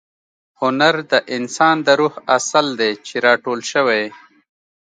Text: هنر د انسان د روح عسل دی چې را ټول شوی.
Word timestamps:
هنر 0.61 0.95
د 1.11 1.13
انسان 1.35 1.75
د 1.87 1.87
روح 1.99 2.13
عسل 2.35 2.67
دی 2.79 2.91
چې 3.05 3.15
را 3.25 3.33
ټول 3.43 3.59
شوی. 3.71 4.03